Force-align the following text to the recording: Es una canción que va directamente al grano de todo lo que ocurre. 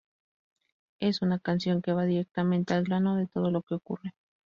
Es 0.99 1.21
una 1.21 1.37
canción 1.37 1.83
que 1.83 1.93
va 1.93 2.05
directamente 2.05 2.73
al 2.73 2.85
grano 2.85 3.17
de 3.17 3.27
todo 3.27 3.51
lo 3.51 3.61
que 3.61 3.75
ocurre. 3.75 4.15